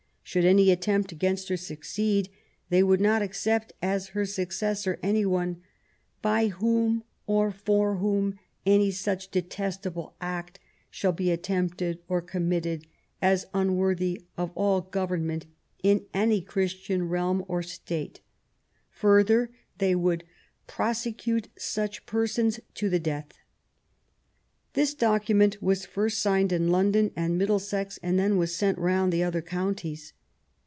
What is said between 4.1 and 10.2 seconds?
her successor any one by whom, or for whom, any such detestable